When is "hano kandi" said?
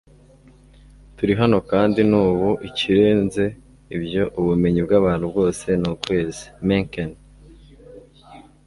1.41-1.99